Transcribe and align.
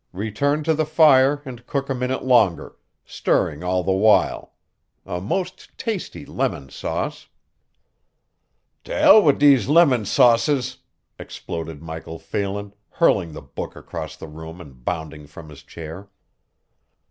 Return 0.13 0.63
to 0.63 0.73
the 0.73 0.87
fire 0.87 1.43
and 1.45 1.63
cook 1.67 1.87
a 1.87 1.93
minute 1.93 2.23
longer, 2.23 2.75
stirring 3.05 3.63
all 3.63 3.83
the 3.83 3.91
while 3.91 4.55
a 5.05 5.21
most 5.21 5.77
tasty 5.77 6.25
lemon 6.25 6.69
sauce" 6.71 7.27
"T' 8.83 8.93
'ell 8.93 9.21
wit' 9.21 9.37
these 9.39 9.67
limon 9.69 10.05
sauces!" 10.05 10.79
exploded 11.19 11.83
Michael 11.83 12.17
Phelan, 12.17 12.73
hurling 12.93 13.33
the 13.33 13.43
book 13.43 13.75
across 13.75 14.15
the 14.15 14.27
room 14.27 14.59
and 14.59 14.83
bounding 14.83 15.27
from 15.27 15.49
his 15.49 15.61
chair. 15.61 16.09